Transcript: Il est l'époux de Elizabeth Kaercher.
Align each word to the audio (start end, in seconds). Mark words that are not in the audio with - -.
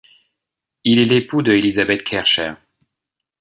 Il 0.83 0.97
est 0.97 1.03
l'époux 1.05 1.43
de 1.43 1.51
Elizabeth 1.53 2.01
Kaercher. 2.03 2.55